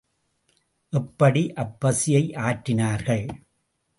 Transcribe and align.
எப்படி 0.93 1.43
அப்பசியை 1.55 2.23
ஆற்றினார்கள்? 2.47 3.25